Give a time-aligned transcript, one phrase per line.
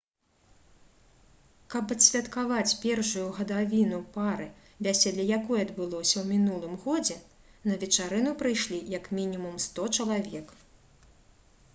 [1.73, 4.47] каб адсвяткаваць першую гадавіну пары
[4.87, 7.19] вяселле якой адбылося ў мінулым годзе
[7.71, 10.47] на вечарыну прыйшлі як мінімум 100 чалавек